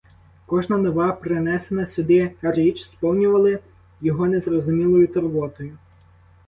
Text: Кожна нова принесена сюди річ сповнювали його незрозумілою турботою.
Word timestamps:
Кожна 0.47 0.77
нова 0.77 1.19
принесена 1.21 1.85
сюди 1.85 2.31
річ 2.41 2.83
сповнювали 2.83 3.59
його 4.01 4.25
незрозумілою 4.27 5.07
турботою. 5.07 5.77